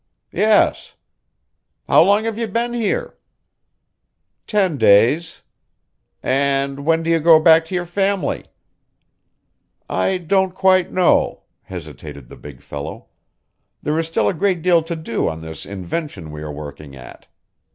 [0.33, 0.95] "Yes."
[1.87, 3.19] "How long have you been here?"
[4.47, 5.43] "Ten days."
[6.23, 8.45] "And when do you go back to your family?"
[9.87, 13.09] "I don't quite know," hesitated the big fellow.
[13.83, 17.27] "There is still a great deal to do on this invention we are working at."